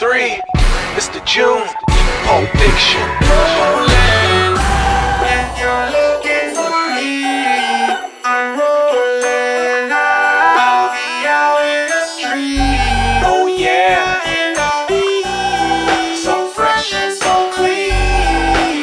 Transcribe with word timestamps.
three, 0.00 0.40
Mr. 0.96 1.20
June, 1.26 1.66
Pulp 2.24 2.48
Fiction. 2.56 3.06
Oh 13.22 13.46
yeah, 13.58 14.20
So 16.14 16.48
fresh 16.50 16.92
and 16.94 17.12
so 17.14 17.50
clean. 17.54 17.92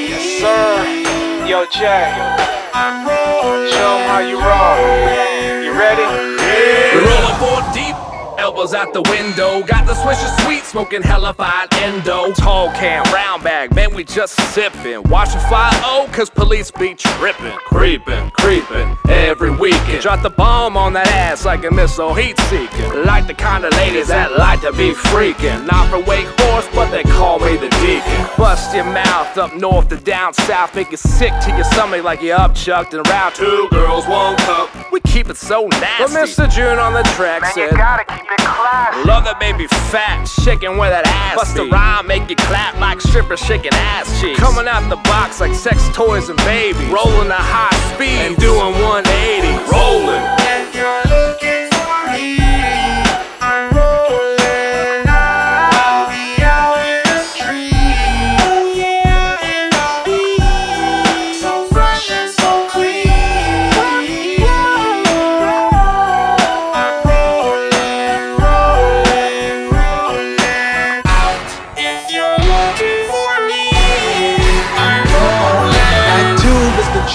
yes 0.10 0.24
sir. 0.40 1.46
Yo 1.48 1.66
Jay, 1.66 2.14
show 3.74 3.94
'em 3.98 4.10
how 4.10 4.20
you 4.20 4.38
roll. 4.40 5.64
You 5.66 5.72
ready? 5.74 6.08
We 6.94 7.00
rollin' 7.08 7.36
four 7.42 7.62
deep, 7.74 7.87
elbows 8.58 8.74
out 8.74 8.94
the 8.94 9.02
window. 9.04 9.62
Got 9.64 9.86
the 9.86 9.94
swisher 9.94 10.46
sweet, 10.46 10.64
smoking 10.64 11.02
hella 11.02 11.34
fine 11.34 11.68
endo. 11.74 12.32
Tall 12.34 12.70
can, 12.72 13.04
round 13.14 13.44
bag, 13.44 13.74
man, 13.76 13.94
we 13.94 14.04
just 14.04 14.38
sippin'. 14.38 15.08
Watchin' 15.10 15.40
fly 15.42 15.70
oh, 15.84 16.10
cause 16.12 16.30
police 16.30 16.72
be 16.72 16.96
trippin'. 16.96 17.58
Creepin', 17.66 18.32
creepin', 18.32 18.98
every 19.10 19.52
weekend. 19.52 20.02
Drop 20.02 20.24
the 20.24 20.30
bomb 20.30 20.76
on 20.76 20.94
that 20.94 21.08
ass 21.10 21.46
like 21.46 21.66
a 21.66 21.72
missile 21.72 22.14
heat 22.14 22.40
seeking. 22.50 23.06
Like 23.06 23.28
the 23.28 23.34
kind 23.34 23.64
of 23.64 23.74
ladies 23.74 24.08
that 24.08 24.38
like 24.38 24.62
to 24.62 24.72
be 24.72 24.94
freakin'. 24.94 25.68
Not 25.68 25.90
for 25.90 26.00
Wake 26.10 26.28
Forest, 26.40 26.70
but 26.74 26.90
they 26.90 27.04
call 27.04 27.40
me 27.40 27.58
the 27.58 27.70
deacon. 27.82 28.28
Bust 28.38 28.74
your 28.74 28.86
mouth 28.86 29.38
up 29.38 29.56
north 29.56 29.90
to 29.90 29.98
down 29.98 30.34
south, 30.34 30.76
make 30.76 30.92
you 30.92 30.98
sick 30.98 31.34
to 31.46 31.52
your 31.52 31.66
stomach 31.66 32.04
like 32.04 32.22
you 32.22 32.34
upchucked 32.34 32.94
and 32.94 33.08
around. 33.08 33.36
Two 33.36 33.68
girls, 33.70 34.08
one 34.08 34.36
cup. 34.38 34.70
We 34.92 35.00
keep 35.02 35.30
it 35.30 35.38
so 35.38 35.68
nasty. 35.68 36.04
But 36.04 36.26
Mr. 36.26 36.50
June 36.50 36.80
on 36.80 36.94
the 36.94 37.04
track 37.16 37.46
said. 37.54 37.72
you 37.72 37.78
gotta 37.78 38.06
keep 38.06 38.32
it 38.32 38.47
that 39.28 39.40
baby 39.42 39.68
fat, 39.92 40.24
shaking 40.24 40.78
where 40.78 40.90
that 40.90 41.06
ass 41.06 41.36
Bust 41.36 41.58
a 41.58 41.66
rhyme, 41.66 42.08
make 42.08 42.32
it 42.32 42.38
clap 42.38 42.80
like 42.80 43.02
strippers 43.02 43.42
shaking 43.42 43.74
ass 43.74 44.22
cheeks. 44.22 44.40
Coming 44.40 44.68
out 44.68 44.88
the 44.90 44.96
box 45.04 45.42
like 45.42 45.54
sex 45.54 45.90
toys 45.94 46.30
and 46.30 46.38
babies. 46.40 46.88
Rolling 46.88 47.28
at 47.28 47.36
high 47.36 47.76
speed 47.94 48.24
and 48.24 48.38
doing 48.38 48.72
180. 48.80 49.52
Rolling. 49.68 50.37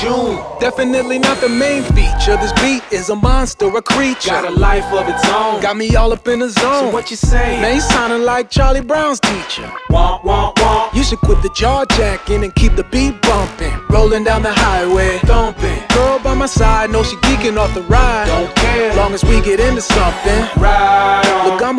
June. 0.03 0.43
Definitely 0.59 1.21
not 1.21 1.41
the 1.41 1.49
main 1.49 1.85
feature. 1.95 2.37
This 2.37 2.53
beat 2.61 2.83
is 2.91 3.09
a 3.09 3.15
monster, 3.15 3.69
a 3.69 3.81
creature. 3.81 4.31
Got 4.31 4.47
a 4.47 4.51
life 4.51 4.93
of 4.93 5.09
its 5.09 5.25
own. 5.29 5.63
Got 5.63 5.77
me 5.77 5.95
all 5.95 6.13
up 6.13 6.27
in 6.27 6.41
the 6.41 6.49
zone. 6.49 6.87
So 6.87 6.91
what 6.91 7.09
you 7.11 7.17
say? 7.17 7.61
Man, 7.61 7.77
you 7.77 7.81
sounding 7.81 8.25
like 8.25 8.51
Charlie 8.51 8.81
Brown's 8.81 9.21
teacher. 9.21 9.71
Womp 9.91 10.23
womp 10.23 10.57
womp. 10.57 10.93
You 10.93 11.05
should 11.05 11.21
quit 11.21 11.41
the 11.43 11.51
jaw 11.51 11.85
jacking 11.85 12.43
and 12.43 12.53
keep 12.57 12.75
the 12.75 12.83
beat 12.85 13.23
bumping. 13.23 13.73
Rolling 13.91 14.25
down 14.25 14.43
the 14.43 14.53
highway, 14.53 15.19
Thumping. 15.21 15.83
Girl 15.95 16.19
by 16.19 16.35
my 16.35 16.47
side, 16.47 16.91
know 16.91 17.05
she 17.05 17.15
geeking 17.17 17.57
off 17.57 17.73
the 17.73 17.83
ride. 17.83 18.27
Don't 18.27 18.55
care. 18.57 18.95
Long 18.97 19.15
as 19.15 19.23
we 19.25 19.41
get 19.41 19.61
into 19.61 19.83
something. 19.83 20.41
Look, 20.41 20.57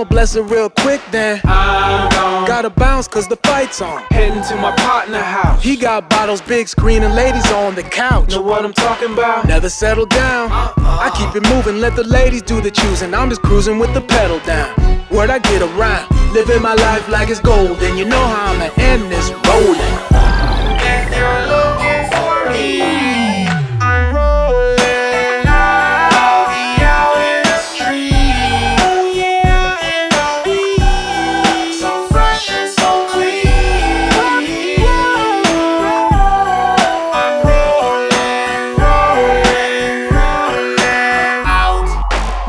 I'ma 0.03 0.09
bless 0.09 0.33
her 0.33 0.41
real 0.41 0.69
quick 0.69 0.99
then. 1.11 1.39
I'm 1.45 2.11
gone. 2.11 2.45
Gotta 2.45 2.69
bounce 2.69 3.07
cause 3.07 3.25
the 3.29 3.37
fight's 3.37 3.81
on. 3.81 4.03
Heading 4.11 4.43
to 4.49 4.55
my 4.57 4.75
partner 4.75 5.19
house. 5.19 5.63
He 5.63 5.77
got 5.77 6.09
bottles, 6.09 6.41
big 6.41 6.67
screen, 6.67 7.03
and 7.03 7.15
ladies 7.15 7.49
on 7.53 7.73
the 7.75 7.83
couch. 7.83 8.31
know 8.31 8.41
what 8.41 8.65
I'm 8.65 8.73
talking 8.73 9.13
about? 9.13 9.47
Never 9.47 9.69
settle 9.69 10.05
down. 10.05 10.51
Uh-uh. 10.51 10.73
I 10.75 11.09
keep 11.15 11.33
it 11.41 11.47
moving, 11.47 11.79
let 11.79 11.95
the 11.95 12.03
ladies 12.03 12.41
do 12.41 12.59
the 12.59 12.69
choosing. 12.69 13.13
I'm 13.13 13.29
just 13.29 13.43
cruising 13.43 13.79
with 13.79 13.93
the 13.93 14.01
pedal 14.01 14.39
down. 14.39 14.75
Word 15.09 15.29
I 15.29 15.39
get 15.39 15.61
around, 15.61 16.11
living 16.33 16.61
my 16.61 16.73
life 16.73 17.07
like 17.07 17.29
it's 17.29 17.39
gold, 17.39 17.77
and 17.81 17.97
you 17.97 18.03
know 18.03 18.27
how 18.27 18.51
I'ma 18.51 18.71
end 18.75 19.09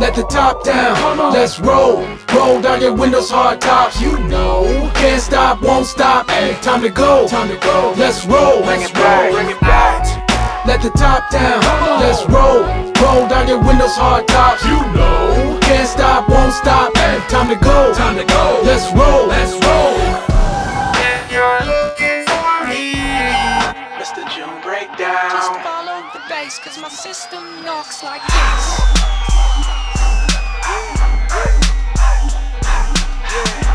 Let 0.05 0.17
the 0.17 0.25
top 0.25 0.63
down, 0.63 1.33
let's 1.33 1.59
roll. 1.59 2.05
Roll 2.35 2.61
down 2.61 2.83
your 2.83 2.93
windows, 2.93 3.31
hard 3.31 3.59
tops, 3.63 3.99
you 4.03 4.13
know. 4.29 4.93
Can't 4.97 5.19
stop, 5.19 5.63
won't 5.63 5.87
stop. 5.87 6.29
Hey, 6.29 6.61
time 6.61 6.83
to 6.83 6.91
go, 6.91 7.27
time 7.27 7.49
to 7.49 7.57
go. 7.57 7.95
Let's 7.97 8.27
roll, 8.27 8.61
Bring 8.61 8.81
let's 8.81 8.91
it 8.91 8.95
back, 8.95 9.25
roll. 9.25 9.33
bring 9.33 9.57
it 9.57 9.61
back. 9.63 10.05
Let 10.67 10.83
the 10.83 10.91
top 10.91 11.31
down, 11.31 11.59
let's 12.05 12.21
roll. 12.29 12.69
Roll 13.01 13.27
down 13.33 13.49
your 13.49 13.65
windows, 13.65 13.97
hard 13.97 14.29
tops, 14.29 14.63
you 14.67 14.77
know. 14.93 15.59
Can't 15.63 15.89
stop, 15.89 16.29
won't 16.29 16.53
stop. 16.53 16.95
Hey, 16.99 17.19
time 17.31 17.49
to 17.49 17.57
go, 17.57 17.95
time 17.95 18.19
to 18.19 18.27
go. 18.27 18.61
Let's 18.63 18.93
roll, 18.93 19.25
let's 19.27 19.57
roll. 19.65 19.97
If 21.01 21.33
you're 21.33 21.65
looking 21.65 22.29
for 22.29 22.53
me, 22.69 22.93
Mr. 23.97 24.21
June 24.37 24.61
Breakdown. 24.61 25.33
Just 25.33 25.53
follow 25.65 26.05
the 26.13 26.21
bass, 26.29 26.59
cause 26.59 26.77
my 26.77 26.91
system 26.91 27.41
knocks 27.65 28.03
like 28.03 28.21
this. 28.21 29.24
Yeah. 33.35 33.74